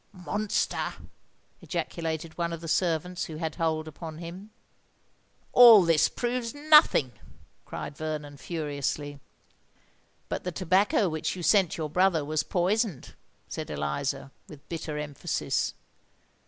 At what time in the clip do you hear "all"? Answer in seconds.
5.53-5.83